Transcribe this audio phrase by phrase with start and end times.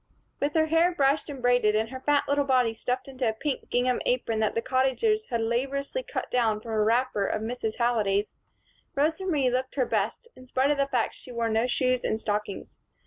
[0.39, 3.69] With her hair brushed and braided and her fat little body stuffed into a pink
[3.69, 7.75] gingham apron that the Cottagers had laboriously cut down from a wrapper of Mrs.
[7.75, 8.33] Halliday's,
[8.95, 12.03] Rosa Marie looked her best, in spite of the fact that she wore no shoes
[12.03, 12.79] and stockings.